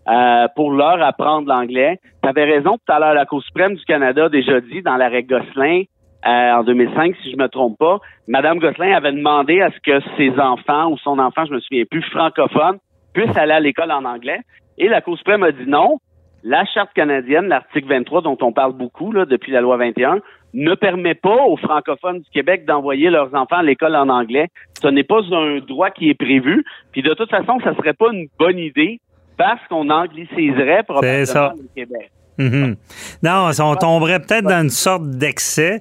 euh, 0.09 0.47
pour 0.57 0.73
leur 0.73 1.03
apprendre 1.03 1.49
l'anglais. 1.49 1.99
Tu 2.23 2.29
avais 2.29 2.45
raison 2.45 2.79
tout 2.79 2.93
à 2.93 2.99
l'heure, 2.99 3.15
la 3.15 3.27
Cour 3.27 3.43
suprême 3.43 3.75
du 3.75 3.85
Canada 3.85 4.27
a 4.27 4.29
déjà 4.29 4.61
dit 4.61 4.81
dans 4.83 4.97
l'arrêt 4.97 5.23
Gosselin 5.25 5.83
euh, 6.27 6.53
en 6.53 6.63
2005, 6.65 7.15
si 7.23 7.31
je 7.31 7.37
me 7.37 7.47
trompe 7.49 7.79
pas, 7.79 7.99
Madame 8.27 8.59
Gosselin 8.59 8.93
avait 8.97 9.13
demandé 9.13 9.61
à 9.61 9.71
ce 9.71 9.79
que 9.81 10.01
ses 10.17 10.31
enfants 10.41 10.91
ou 10.91 10.99
son 10.99 11.19
enfant, 11.19 11.45
je 11.47 11.53
me 11.55 11.61
souviens 11.61 11.85
plus, 11.89 12.03
francophone, 12.11 12.79
puissent 13.15 13.37
aller 13.37 13.53
à 13.53 13.61
l'école 13.61 13.93
en 13.93 14.05
anglais. 14.05 14.41
Et 14.79 14.89
la 14.89 15.01
Cour 15.01 15.17
suprême 15.19 15.43
a 15.43 15.53
dit 15.53 15.67
non. 15.67 15.99
La 16.45 16.65
Charte 16.67 16.93
canadienne, 16.95 17.49
l'article 17.49 17.89
23, 17.89 18.23
dont 18.23 18.39
on 18.43 18.53
parle 18.53 18.73
beaucoup 18.73 19.11
là, 19.11 19.25
depuis 19.25 19.51
la 19.51 19.61
loi 19.61 19.77
21, 19.77 20.21
ne 20.55 20.75
permet 20.75 21.15
pas 21.15 21.45
aux 21.45 21.57
francophones 21.57 22.21
du 22.21 22.31
Québec 22.31 22.65
d'envoyer 22.65 23.11
leurs 23.11 23.35
enfants 23.35 23.57
à 23.57 23.63
l'école 23.63 23.97
en 23.97 24.09
anglais. 24.09 24.49
Ce 24.81 24.87
n'est 24.89 25.05
pas 25.05 25.21
un 25.33 25.59
droit 25.59 25.91
qui 25.91 26.09
est 26.11 26.15
prévu. 26.15 26.65
Puis 26.93 27.03
de 27.03 27.13
toute 27.15 27.31
façon, 27.31 27.59
ça 27.61 27.75
serait 27.75 27.93
pas 27.93 28.13
une 28.13 28.29
bonne 28.39 28.59
idée 28.59 29.01
parce 29.37 29.61
qu'on 29.69 29.91
angliciserait 29.91 30.85
probablement 30.85 31.25
ça. 31.25 31.53
le 31.57 31.69
Québec. 31.75 32.11
Mhm. 32.39 32.77
Non, 33.25 33.51
on 33.59 33.75
tomberait 33.75 34.21
peut-être 34.21 34.45
dans 34.45 34.63
une 34.63 34.71
sorte 34.71 35.11
d'excès. 35.11 35.81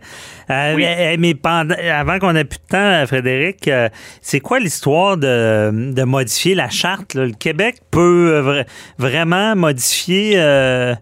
Euh, 0.49 0.73
Oui. 0.75 0.83
mais, 0.83 1.17
mais 1.17 1.35
pendant, 1.35 1.75
avant 1.93 2.17
qu'on 2.19 2.35
ait 2.35 2.45
plus 2.45 2.57
de 2.57 2.67
temps, 2.69 3.05
Frédéric, 3.07 3.67
euh, 3.67 3.89
c'est 4.21 4.39
quoi 4.39 4.59
l'histoire 4.59 5.17
de, 5.17 5.91
de 5.93 6.03
modifier 6.03 6.55
la 6.55 6.69
charte? 6.69 7.13
là? 7.13 7.25
Le 7.25 7.33
Québec 7.33 7.75
peut 7.91 8.31
euh, 8.33 8.41
vra- 8.41 8.65
vraiment 8.97 9.55
modifier 9.55 10.33
euh, 10.37 10.95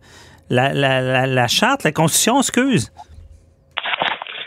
la, 0.50 0.74
la, 0.74 1.02
la, 1.02 1.26
la 1.26 1.48
charte, 1.48 1.84
la 1.84 1.92
Constitution, 1.92 2.40
excuse. 2.40 2.92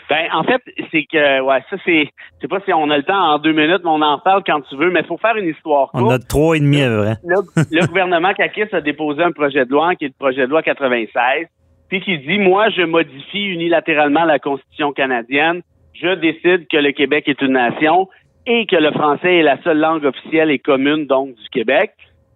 Ben, 0.09 0.25
en 0.33 0.43
fait, 0.43 0.61
c'est 0.91 1.03
que, 1.03 1.41
ouais, 1.41 1.63
ça, 1.69 1.77
c'est, 1.85 2.05
je 2.05 2.41
sais 2.41 2.47
pas 2.47 2.59
si 2.65 2.73
on 2.73 2.89
a 2.89 2.97
le 2.97 3.03
temps 3.03 3.33
en 3.33 3.37
deux 3.37 3.51
minutes, 3.51 3.81
mais 3.83 3.91
on 3.91 4.01
en 4.01 4.17
parle 4.17 4.41
quand 4.43 4.59
tu 4.61 4.75
veux, 4.75 4.89
mais 4.89 5.01
il 5.01 5.05
faut 5.05 5.17
faire 5.17 5.35
une 5.35 5.47
histoire 5.47 5.91
On 5.93 6.09
a 6.09 6.17
trois 6.17 6.57
et 6.57 6.59
demi, 6.59 6.81
vrai. 6.81 7.13
Le, 7.23 7.35
le 7.71 7.85
gouvernement 7.85 8.33
Kakis 8.33 8.73
a 8.73 8.81
déposé 8.81 9.21
un 9.21 9.31
projet 9.31 9.65
de 9.65 9.71
loi 9.71 9.93
qui 9.93 10.05
est 10.05 10.07
le 10.07 10.13
projet 10.17 10.41
de 10.41 10.47
loi 10.47 10.63
96, 10.63 11.45
puis 11.89 12.01
qui 12.01 12.17
dit, 12.17 12.39
moi, 12.39 12.69
je 12.71 12.81
modifie 12.81 13.45
unilatéralement 13.45 14.25
la 14.25 14.39
Constitution 14.39 14.93
canadienne, 14.93 15.61
je 15.93 16.15
décide 16.15 16.67
que 16.67 16.77
le 16.77 16.91
Québec 16.91 17.27
est 17.27 17.41
une 17.43 17.53
nation 17.53 18.07
et 18.47 18.65
que 18.65 18.77
le 18.77 18.91
français 18.91 19.37
est 19.37 19.43
la 19.43 19.61
seule 19.61 19.77
langue 19.77 20.05
officielle 20.05 20.49
et 20.49 20.57
commune, 20.57 21.05
donc, 21.05 21.35
du 21.35 21.49
Québec. 21.51 21.91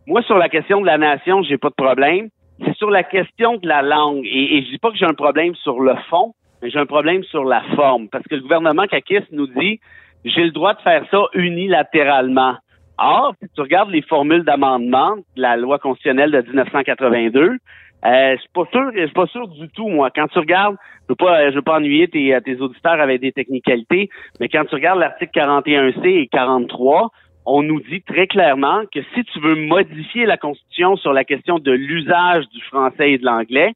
Moi, 0.06 0.22
sur 0.24 0.38
la 0.38 0.50
question 0.50 0.80
de 0.80 0.86
la 0.86 1.00
nation, 1.00 1.42
j'ai 1.42 1.58
pas 1.58 1.70
de 1.70 1.75
problème. 1.75 2.30
C'est 2.63 2.75
sur 2.75 2.92
la 2.92 3.01
question 3.01 3.58
de 3.58 3.68
la 3.68 3.82
langue. 3.82 4.24
Et, 4.25 4.58
et 4.58 4.63
je 4.63 4.70
dis 4.70 4.77
pas 4.77 4.92
que 4.92 4.98
j'ai 4.98 5.06
un 5.06 5.15
problème 5.15 5.56
sur 5.56 5.80
le 5.80 5.96
fond, 6.12 6.34
mais 6.63 6.70
j'ai 6.70 6.79
un 6.79 6.86
problème 6.86 7.24
sur 7.25 7.43
la 7.43 7.62
forme. 7.75 8.08
Parce 8.08 8.25
que 8.25 8.36
le 8.36 8.41
gouvernement 8.41 8.88
Kakis 8.88 9.25
nous 9.32 9.48
dit 9.48 9.79
j'ai 10.24 10.46
le 10.46 10.51
droit 10.51 10.74
de 10.74 10.82
faire 10.82 11.05
ça 11.12 11.25
unilatéralement. 11.34 12.55
Or, 12.98 13.36
si 13.41 13.50
tu 13.53 13.62
regardes 13.62 13.91
les 13.91 14.01
formules 14.01 14.43
d'amendement 14.43 15.17
de 15.36 15.41
la 15.41 15.58
loi 15.58 15.77
constitutionnelle 15.77 16.32
de 16.32 16.41
1982, 16.41 17.41
euh, 18.05 18.36
je 18.36 18.39
suis 18.39 18.50
pas 18.53 18.65
sûr, 18.72 18.91
je 18.96 19.05
suis 19.05 19.13
pas 19.13 19.27
sûr 19.27 19.48
du 19.50 19.67
tout, 19.70 19.89
moi. 19.89 20.10
Quand 20.15 20.27
tu 20.27 20.39
regardes, 20.39 20.77
je 21.01 21.08
veux 21.10 21.15
pas, 21.15 21.50
je 21.50 21.55
veux 21.55 21.62
pas 21.62 21.77
ennuyer 21.77 22.08
tes, 22.08 22.38
tes 22.46 22.62
auditeurs 22.62 23.01
avec 23.01 23.20
des 23.20 23.34
technicalités, 23.34 24.10
mais 24.39 24.48
quand 24.48 24.63
tu 24.65 24.75
regardes 24.75 25.00
l'article 25.00 25.38
41C 25.38 26.05
et 26.05 26.27
43, 26.27 27.10
on 27.46 27.62
nous 27.62 27.82
dit 27.82 28.01
très 28.01 28.27
clairement 28.27 28.84
que 28.93 29.01
si 29.13 29.24
tu 29.25 29.39
veux 29.41 29.55
modifier 29.55 30.25
la 30.25 30.38
Constitution 30.38 30.96
sur 30.96 31.12
la 31.12 31.25
question 31.25 31.60
de 31.60 31.72
l'usage 31.72 32.48
du 32.50 32.62
français 32.62 33.12
et 33.12 33.17
de 33.17 33.25
l'anglais, 33.25 33.74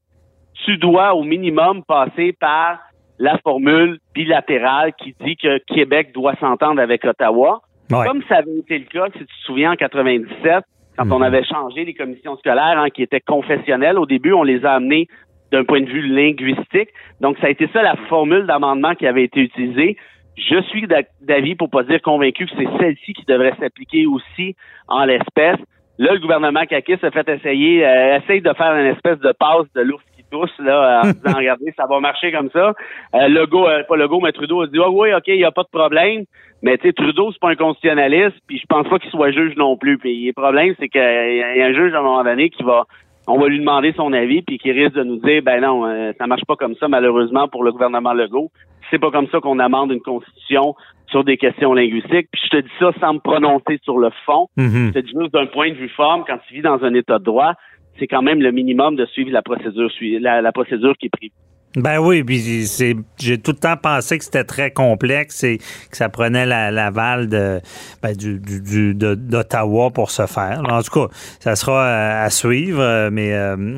tu 0.64 0.76
dois 0.76 1.14
au 1.14 1.22
minimum 1.22 1.82
passer 1.84 2.32
par 2.32 2.78
la 3.18 3.38
formule 3.38 3.98
bilatérale 4.14 4.92
qui 4.94 5.14
dit 5.24 5.36
que 5.36 5.58
Québec 5.58 6.12
doit 6.14 6.34
s'entendre 6.36 6.80
avec 6.80 7.04
Ottawa. 7.04 7.62
Comme 7.90 8.22
ça 8.28 8.36
avait 8.36 8.58
été 8.58 8.78
le 8.78 8.84
cas, 8.84 9.06
si 9.12 9.20
tu 9.20 9.26
te 9.26 9.44
souviens, 9.44 9.72
en 9.72 9.76
97, 9.76 10.64
quand 10.96 11.10
on 11.10 11.18
mhm. 11.18 11.22
avait 11.22 11.44
changé 11.44 11.84
les 11.84 11.94
commissions 11.94 12.36
scolaires 12.36 12.78
hein, 12.78 12.90
qui 12.90 13.02
étaient 13.02 13.20
confessionnelles. 13.20 13.98
Au 13.98 14.04
début, 14.04 14.32
on 14.32 14.42
les 14.42 14.64
a 14.64 14.74
amenées 14.74 15.08
d'un 15.52 15.64
point 15.64 15.80
de 15.80 15.88
vue 15.88 16.06
linguistique. 16.06 16.90
Donc, 17.20 17.38
ça 17.38 17.46
a 17.46 17.50
été 17.50 17.66
ça 17.72 17.82
la 17.82 17.96
formule 18.08 18.46
d'amendement 18.46 18.94
qui 18.94 19.06
avait 19.06 19.24
été 19.24 19.40
utilisée. 19.40 19.96
Je 20.36 20.60
suis 20.62 20.86
d'avis, 21.20 21.54
pour 21.54 21.70
pas 21.70 21.82
dire 21.82 22.02
convaincu, 22.02 22.46
que 22.46 22.52
c'est 22.56 22.78
celle-ci 22.78 23.14
qui 23.14 23.24
devrait 23.26 23.54
s'appliquer 23.58 24.06
aussi 24.06 24.54
en 24.86 25.04
l'espèce. 25.04 25.58
Là, 25.98 26.12
le 26.12 26.20
gouvernement 26.20 26.64
Kakis 26.64 26.98
a 27.02 27.10
fait 27.10 27.28
essayer, 27.28 27.86
euh, 27.86 28.18
essaye 28.18 28.40
de 28.40 28.52
faire 28.52 28.76
une 28.76 28.86
espèce 28.86 29.18
de 29.18 29.32
passe 29.32 29.66
de 29.74 29.80
l'ours 29.80 30.04
tousse, 30.30 30.56
là, 30.58 31.02
en 31.02 31.10
disant, 31.10 31.36
regardez, 31.36 31.72
ça 31.76 31.86
va 31.86 32.00
marcher 32.00 32.32
comme 32.32 32.50
ça. 32.50 32.74
Euh, 33.14 33.28
Legault, 33.28 33.66
euh, 33.66 33.82
pas 33.84 33.96
Legault, 33.96 34.20
mais 34.20 34.32
Trudeau 34.32 34.62
a 34.62 34.66
dit, 34.66 34.78
oh, 34.78 34.90
oui, 34.92 35.12
OK, 35.14 35.24
il 35.28 35.36
n'y 35.36 35.44
a 35.44 35.50
pas 35.50 35.62
de 35.62 35.68
problème. 35.70 36.24
Mais, 36.62 36.76
tu 36.78 36.88
sais, 36.88 36.92
Trudeau, 36.92 37.30
c'est 37.32 37.40
pas 37.40 37.50
un 37.50 37.56
constitutionnaliste, 37.56 38.36
puis 38.46 38.58
je 38.58 38.66
pense 38.68 38.88
pas 38.88 38.98
qu'il 38.98 39.10
soit 39.10 39.30
juge 39.30 39.56
non 39.56 39.76
plus. 39.76 39.98
Puis 39.98 40.26
le 40.26 40.32
problème, 40.32 40.74
c'est 40.78 40.88
qu'il 40.88 41.00
y 41.00 41.62
a 41.62 41.66
un 41.66 41.72
juge, 41.72 41.94
à 41.94 41.98
un 41.98 42.02
moment 42.02 42.24
donné, 42.24 42.50
qui 42.50 42.62
va, 42.62 42.84
on 43.28 43.38
va 43.38 43.48
lui 43.48 43.60
demander 43.60 43.92
son 43.92 44.12
avis, 44.12 44.42
puis 44.42 44.58
qui 44.58 44.72
risque 44.72 44.94
de 44.94 45.04
nous 45.04 45.18
dire, 45.18 45.42
ben 45.42 45.60
non, 45.60 45.86
euh, 45.86 46.12
ça 46.18 46.26
marche 46.26 46.44
pas 46.46 46.56
comme 46.56 46.74
ça, 46.76 46.88
malheureusement, 46.88 47.46
pour 47.46 47.62
le 47.62 47.72
gouvernement 47.72 48.12
Legault. 48.12 48.50
C'est 48.90 48.98
pas 48.98 49.10
comme 49.10 49.28
ça 49.28 49.38
qu'on 49.40 49.58
amende 49.58 49.92
une 49.92 50.00
constitution 50.00 50.74
sur 51.08 51.24
des 51.24 51.36
questions 51.36 51.74
linguistiques. 51.74 52.28
Puis 52.32 52.40
je 52.44 52.48
te 52.48 52.62
dis 52.62 52.72
ça 52.78 52.90
sans 53.00 53.14
me 53.14 53.18
prononcer 53.18 53.78
sur 53.82 53.98
le 53.98 54.10
fond. 54.24 54.48
Mhm. 54.56 54.88
Je 54.88 54.92
te 54.92 54.98
dis 55.00 55.12
juste 55.18 55.32
d'un 55.32 55.46
point 55.46 55.70
de 55.70 55.74
vue 55.74 55.90
forme, 55.90 56.24
quand 56.26 56.38
tu 56.46 56.54
vis 56.54 56.62
dans 56.62 56.82
un 56.82 56.94
état 56.94 57.18
de 57.18 57.24
droit, 57.24 57.52
c'est 57.98 58.06
quand 58.06 58.22
même 58.22 58.40
le 58.40 58.52
minimum 58.52 58.96
de 58.96 59.06
suivre 59.06 59.30
la 59.30 59.42
procédure, 59.42 59.90
la, 60.20 60.40
la 60.40 60.52
procédure 60.52 60.96
qui 60.96 61.06
est 61.06 61.10
prise. 61.10 61.32
Ben 61.76 61.98
oui, 61.98 62.24
puis 62.24 62.38
c'est 62.66 62.94
j'ai 63.18 63.38
tout 63.40 63.52
le 63.52 63.58
temps 63.58 63.76
pensé 63.76 64.18
que 64.18 64.24
c'était 64.24 64.44
très 64.44 64.70
complexe 64.70 65.44
et 65.44 65.58
que 65.58 65.96
ça 65.96 66.08
prenait 66.08 66.46
l'aval 66.46 67.28
de 67.28 67.60
ben, 68.02 68.16
du, 68.16 68.40
du, 68.40 68.94
d'Ottawa 68.94 69.90
pour 69.90 70.10
se 70.10 70.26
faire. 70.26 70.62
En 70.68 70.80
tout 70.80 71.00
cas, 71.00 71.12
ça 71.12 71.56
sera 71.56 71.84
euh, 71.84 72.24
à 72.24 72.30
suivre, 72.30 72.80
euh, 72.80 73.10
mais 73.12 73.34
euh, 73.34 73.76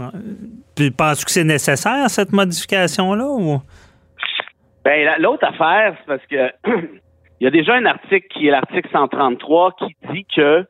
tu 0.77 0.93
penses 0.93 1.25
que 1.25 1.33
c'est 1.33 1.45
nécessaire 1.45 2.09
cette 2.09 2.33
modification 2.33 3.15
là 3.15 3.27
ou? 3.27 3.61
Ben 4.85 5.11
l'autre 5.19 5.47
affaire, 5.47 5.97
c'est 5.99 6.07
parce 6.07 6.27
que 6.27 6.71
il 7.41 7.45
y 7.45 7.47
a 7.49 7.51
déjà 7.51 7.75
un 7.75 7.87
article 7.87 8.27
qui 8.31 8.47
est 8.47 8.51
l'article 8.51 8.89
133 8.93 9.77
qui 9.79 9.97
dit 10.13 10.27
que 10.35 10.65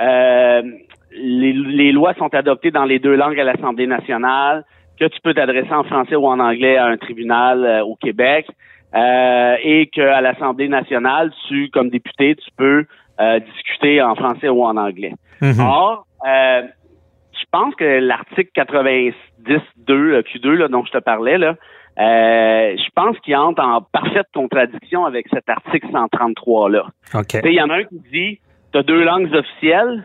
euh, 0.00 0.62
les, 1.12 1.52
les, 1.52 1.92
lois 1.92 2.14
sont 2.14 2.32
adoptées 2.34 2.70
dans 2.70 2.84
les 2.84 2.98
deux 2.98 3.14
langues 3.14 3.38
à 3.38 3.44
l'Assemblée 3.44 3.86
nationale, 3.86 4.64
que 4.98 5.06
tu 5.06 5.20
peux 5.22 5.34
t'adresser 5.34 5.72
en 5.72 5.84
français 5.84 6.16
ou 6.16 6.26
en 6.26 6.38
anglais 6.38 6.76
à 6.76 6.86
un 6.86 6.96
tribunal 6.96 7.64
euh, 7.64 7.84
au 7.84 7.96
Québec, 7.96 8.46
euh, 8.94 9.56
et 9.62 9.86
qu'à 9.86 10.20
l'Assemblée 10.20 10.68
nationale, 10.68 11.32
tu, 11.48 11.70
comme 11.70 11.90
député, 11.90 12.36
tu 12.36 12.50
peux 12.56 12.84
euh, 13.20 13.40
discuter 13.40 14.02
en 14.02 14.14
français 14.14 14.48
ou 14.48 14.64
en 14.64 14.76
anglais. 14.76 15.14
Mm-hmm. 15.40 15.60
Or, 15.60 16.06
euh, 16.26 16.62
je 17.32 17.44
pense 17.50 17.74
que 17.74 17.84
l'article 17.84 18.50
90.2 18.54 20.22
Q2 20.22 20.48
là, 20.50 20.68
dont 20.68 20.84
je 20.84 20.92
te 20.92 20.98
parlais, 20.98 21.38
là, 21.38 21.56
euh, 21.98 22.76
je 22.76 22.90
pense 22.94 23.18
qu'il 23.20 23.36
entre 23.36 23.62
en 23.62 23.82
parfaite 23.82 24.26
contradiction 24.34 25.04
avec 25.04 25.26
cet 25.32 25.48
article 25.48 25.86
133-là. 25.88 26.86
Il 27.44 27.52
y 27.52 27.60
en 27.60 27.68
a 27.68 27.78
un 27.78 27.84
qui 27.84 28.00
dit, 28.10 28.40
tu 28.72 28.78
as 28.78 28.82
deux 28.82 29.04
langues 29.04 29.32
officielles, 29.34 30.04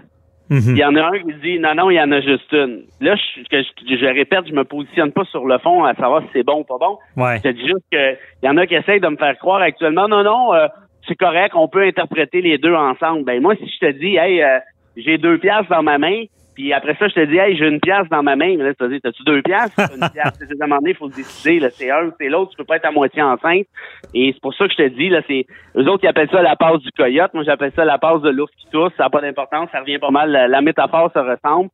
Mhm. 0.50 0.76
il 0.76 0.78
y 0.78 0.86
en 0.86 0.96
a 0.96 1.08
un 1.08 1.20
qui 1.20 1.34
dit, 1.42 1.60
non, 1.60 1.74
non, 1.76 1.90
il 1.90 1.96
y 1.96 2.02
en 2.02 2.12
a 2.12 2.22
juste 2.22 2.52
une. 2.52 2.84
Là, 3.02 3.16
je, 3.16 3.42
je, 3.52 3.96
je, 3.96 4.06
répète, 4.06 4.48
je 4.48 4.54
me 4.54 4.64
positionne 4.64 5.12
pas 5.12 5.26
sur 5.26 5.46
le 5.46 5.58
fond 5.58 5.84
à 5.84 5.96
savoir 5.96 6.22
si 6.24 6.28
c'est 6.34 6.44
bon 6.44 6.60
ou 6.60 6.64
pas 6.64 6.78
bon. 6.80 6.98
Ouais. 7.18 7.38
Je 7.38 7.44
te 7.44 7.48
dis 7.50 7.66
juste 7.66 7.86
qu'il 7.92 8.18
y 8.44 8.50
en 8.50 8.58
a 8.58 8.68
qui 8.68 8.76
essayent 8.76 9.00
de 9.00 9.08
me 9.08 9.18
faire 9.18 9.38
croire 9.40 9.62
actuellement, 9.62 10.08
non, 10.08 10.24
non, 10.24 10.54
euh, 10.54 10.68
c'est 11.08 11.16
correct, 11.16 11.54
on 11.56 11.68
peut 11.68 11.84
interpréter 11.84 12.42
les 12.42 12.58
deux 12.58 12.74
ensemble. 12.74 13.24
Ben 13.24 13.42
moi, 13.42 13.56
si 13.56 13.68
je 13.68 13.88
te 13.88 13.92
dis, 13.92 14.18
hey, 14.18 14.42
euh, 14.44 14.60
j'ai 14.98 15.18
deux 15.18 15.38
pièces 15.38 15.68
dans 15.70 15.84
ma 15.84 15.98
main, 15.98 16.24
puis 16.56 16.72
après 16.72 16.96
ça, 16.96 17.08
je 17.10 17.14
te 17.14 17.26
dis, 17.26 17.38
hey, 17.38 17.58
j'ai 17.58 17.68
une 17.68 17.82
pièce 17.82 18.08
dans 18.10 18.24
ma 18.24 18.38
main. 18.38 18.56
Mais 18.58 18.64
là, 18.64 18.74
tu 18.74 18.88
dis, 18.88 19.02
t'as-tu 19.02 19.24
deux 19.24 19.42
pièces? 19.42 19.76
une 19.78 20.10
pièce? 20.14 20.34
c'est 20.40 20.58
demandé, 20.58 20.92
il 20.92 20.96
faut 20.96 21.08
le 21.08 21.14
décider. 21.14 21.60
Là, 21.60 21.70
c'est 21.70 21.92
un 21.92 22.06
ou 22.06 22.12
c'est 22.18 22.30
l'autre. 22.30 22.52
Tu 22.52 22.58
peux 22.58 22.64
pas 22.64 22.78
être 22.78 22.86
à 22.86 22.92
moitié 22.92 23.22
enceinte. 23.22 23.68
Et 24.14 24.32
c'est 24.34 24.42
pour 24.42 24.54
ça 24.56 24.66
que 24.66 24.72
je 24.72 24.84
te 24.84 24.88
dis, 24.88 25.10
là, 25.10 25.22
c'est, 25.28 25.46
eux 25.76 25.88
autres, 25.90 26.06
ils 26.06 26.08
appellent 26.08 26.30
ça 26.32 26.42
la 26.42 26.56
passe 26.56 26.80
du 26.80 26.92
coyote. 26.92 27.34
Moi, 27.34 27.44
j'appelle 27.44 27.74
ça 27.76 27.84
la 27.84 27.98
passe 27.98 28.22
de 28.22 28.30
l'ours 28.30 28.52
qui 28.58 28.68
tousse. 28.72 28.94
Ça 28.96 29.04
n'a 29.04 29.10
pas 29.10 29.22
d'importance. 29.22 29.70
Ça 29.72 29.82
revient 29.82 30.00
pas 30.00 30.12
mal. 30.12 30.32
La, 30.32 30.48
la 30.48 30.62
métaphore 30.62 31.12
se 31.14 31.20
ressemble 31.20 31.70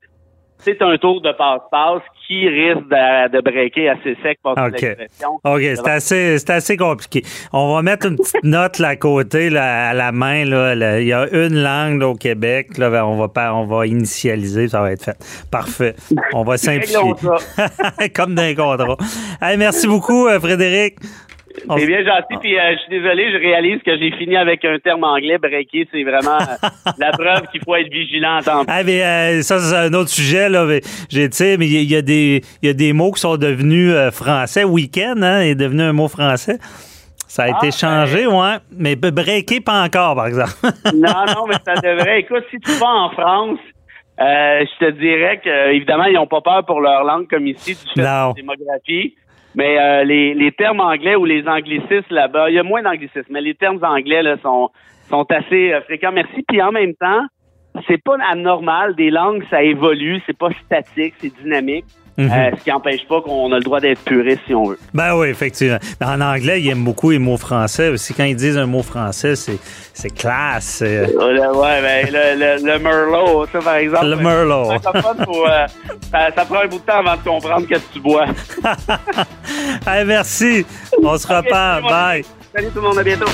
c'est 0.63 0.81
un 0.81 0.97
tour 0.97 1.21
de 1.21 1.31
passe-passe 1.31 2.01
qui 2.27 2.47
risque 2.47 2.87
de, 2.87 3.29
de 3.29 3.41
breaker 3.41 3.89
assez 3.89 4.15
sec 4.23 4.39
par 4.43 4.53
okay. 4.57 4.95
OK, 5.43 5.61
c'est 5.61 5.87
assez, 5.87 6.39
c'est 6.39 6.49
assez 6.49 6.77
compliqué. 6.77 7.23
On 7.51 7.75
va 7.75 7.81
mettre 7.81 8.07
une 8.07 8.15
petite 8.15 8.35
note 8.43 8.79
là, 8.79 8.89
à 8.89 8.95
côté, 8.95 9.49
là, 9.49 9.89
à 9.89 9.93
la 9.93 10.11
main. 10.11 10.45
Là, 10.45 10.99
il 10.99 11.07
y 11.07 11.13
a 11.13 11.27
une 11.33 11.61
langue 11.61 11.99
là, 11.99 12.09
au 12.09 12.15
Québec. 12.15 12.77
Là, 12.77 12.89
ben, 12.89 13.03
on, 13.03 13.17
va 13.17 13.27
pas, 13.27 13.53
on 13.53 13.65
va 13.65 13.87
initialiser, 13.87 14.67
ça 14.67 14.81
va 14.81 14.91
être 14.91 15.03
fait. 15.03 15.17
Parfait. 15.51 15.95
On 16.33 16.43
va 16.43 16.57
simplifier. 16.57 17.13
Comme 18.15 18.35
dans 18.35 18.43
les 18.43 18.55
contrats. 18.55 18.97
Hey, 19.41 19.57
merci 19.57 19.87
beaucoup, 19.87 20.27
euh, 20.27 20.39
Frédéric. 20.39 20.95
C'est 21.77 21.85
bien 21.85 22.03
gentil, 22.03 22.37
puis 22.39 22.57
euh, 22.57 22.73
je 22.73 22.79
suis 22.79 23.01
désolé, 23.01 23.31
je 23.31 23.37
réalise 23.37 23.81
que 23.83 23.97
j'ai 23.97 24.11
fini 24.17 24.35
avec 24.35 24.63
un 24.65 24.77
terme 24.79 25.03
anglais, 25.03 25.37
breaké, 25.37 25.87
c'est 25.91 26.03
vraiment 26.03 26.39
euh, 26.39 26.91
la 26.97 27.11
preuve 27.11 27.47
qu'il 27.51 27.61
faut 27.63 27.75
être 27.75 27.91
vigilant 27.91 28.37
en 28.37 28.41
temps. 28.41 28.63
Ah, 28.67 28.83
mais, 28.83 29.03
euh, 29.03 29.41
ça, 29.41 29.59
c'est 29.59 29.75
un 29.75 29.93
autre 29.93 30.09
sujet, 30.09 30.49
là. 30.49 30.67
J'ai, 31.09 31.29
mais 31.57 31.67
il 31.67 31.91
y, 31.91 31.95
a 31.95 32.01
des, 32.01 32.41
y 32.61 32.69
a 32.69 32.73
des 32.73 32.93
mots 32.93 33.11
qui 33.11 33.21
sont 33.21 33.37
devenus 33.37 33.93
français. 34.11 34.63
Week-end, 34.63 35.15
hein, 35.21 35.41
est 35.41 35.55
devenu 35.55 35.81
un 35.83 35.93
mot 35.93 36.07
français. 36.07 36.57
Ça 37.27 37.43
a 37.43 37.47
été 37.49 37.67
ah, 37.67 37.71
changé, 37.71 38.25
ben... 38.25 38.33
ouais. 38.33 38.57
Mais 38.71 38.95
breaké, 38.95 39.61
pas 39.61 39.83
encore, 39.83 40.15
par 40.15 40.27
exemple. 40.27 40.51
non, 40.93 41.25
non, 41.27 41.47
mais 41.47 41.55
ça 41.65 41.75
devrait. 41.75 42.19
Écoute, 42.19 42.43
si 42.51 42.59
tu 42.59 42.71
vas 42.73 42.87
en 42.87 43.09
France, 43.11 43.59
je 44.19 44.85
te 44.85 44.91
dirais 44.91 45.39
que, 45.43 45.73
évidemment, 45.73 46.05
ils 46.05 46.15
n'ont 46.15 46.27
pas 46.27 46.41
peur 46.41 46.65
pour 46.65 46.81
leur 46.81 47.03
langue 47.03 47.27
comme 47.29 47.47
ici, 47.47 47.73
du 47.73 47.93
fait 47.93 48.01
de 48.01 48.03
la 48.03 48.33
démographie. 48.35 49.15
Mais 49.55 49.79
euh, 49.79 50.03
les, 50.03 50.33
les 50.33 50.51
termes 50.51 50.79
anglais 50.79 51.15
ou 51.15 51.25
les 51.25 51.47
anglicismes 51.47 52.13
là-bas, 52.13 52.49
il 52.49 52.55
y 52.55 52.59
a 52.59 52.63
moins 52.63 52.81
d'anglicismes, 52.81 53.31
mais 53.31 53.41
les 53.41 53.55
termes 53.55 53.83
anglais 53.83 54.23
là, 54.23 54.37
sont, 54.41 54.69
sont 55.09 55.25
assez 55.29 55.73
euh, 55.73 55.81
fréquents. 55.81 56.11
Merci. 56.11 56.43
Puis 56.47 56.61
en 56.61 56.71
même 56.71 56.93
temps, 56.95 57.25
c'est 57.87 58.01
pas 58.01 58.15
anormal. 58.29 58.95
Des 58.95 59.09
langues, 59.09 59.43
ça 59.49 59.63
évolue, 59.63 60.21
c'est 60.25 60.37
pas 60.37 60.51
statique, 60.65 61.15
c'est 61.17 61.33
dynamique. 61.41 61.85
Mhm. 62.21 62.31
Euh, 62.31 62.51
ce 62.57 62.63
qui 62.63 62.69
n'empêche 62.69 63.07
pas 63.07 63.21
qu'on 63.21 63.51
a 63.51 63.57
le 63.57 63.63
droit 63.63 63.79
d'être 63.79 64.03
puriste 64.03 64.41
si 64.45 64.53
on 64.53 64.65
veut. 64.65 64.79
Ben 64.93 65.15
oui, 65.15 65.29
effectivement. 65.29 65.79
En 66.03 66.21
anglais, 66.21 66.61
ils 66.61 66.69
aiment 66.69 66.83
beaucoup 66.83 67.09
les 67.09 67.19
mots 67.19 67.37
français. 67.37 67.89
Aussi, 67.89 68.13
quand 68.13 68.25
ils 68.25 68.35
disent 68.35 68.57
un 68.57 68.67
mot 68.67 68.83
français, 68.83 69.35
c'est, 69.35 70.09
classe. 70.15 70.81
Euh, 70.85 71.07
ouais, 71.07 71.81
ben, 71.81 72.07
le, 72.11 72.57
le, 72.61 72.73
le, 72.73 72.79
Merlot, 72.79 73.47
ça, 73.51 73.59
par 73.59 73.75
exemple. 73.75 74.05
Le 74.05 74.15
Merlot. 74.17 74.71
Euh, 74.71 74.77
ça, 76.11 76.29
ça, 76.35 76.45
prend 76.45 76.61
un 76.61 76.67
bout 76.67 76.79
de 76.79 76.83
temps 76.83 76.99
avant 76.99 77.15
de 77.15 77.23
comprendre 77.23 77.67
que 77.67 77.75
tu 77.91 77.99
bois. 77.99 78.25
hey, 79.87 80.05
merci. 80.05 80.65
On 81.01 81.17
se 81.17 81.25
okay, 81.25 81.35
reparle. 81.35 81.83
Bye. 81.83 82.25
Salut 82.53 82.67
tout 82.67 82.81
le 82.81 82.87
monde. 82.87 82.99
À 82.99 83.03
bientôt. 83.03 83.25